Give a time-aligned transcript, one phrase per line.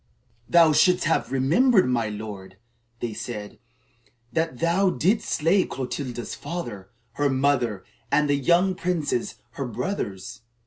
[0.49, 2.57] "Thou shouldst have remembered, my lord,"
[3.01, 3.59] they said,
[4.33, 10.41] "that thou didst slay Clotilda's father, her mother, and the young princes, her brothers.